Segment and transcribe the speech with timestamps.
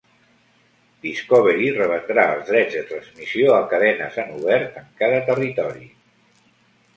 [1.07, 5.87] Discovery revendrà els drets de transmissió a cadenes en obert en cada territori.